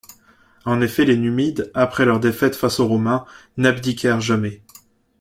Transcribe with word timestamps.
En 0.65 0.81
effet, 0.81 1.05
les 1.05 1.15
Numides, 1.15 1.69
après 1.75 2.05
leur 2.05 2.19
défaite 2.19 2.55
face 2.55 2.79
aux 2.79 2.87
Romains, 2.87 3.23
n'abdiquèrent 3.57 4.19
jamais. 4.19 4.63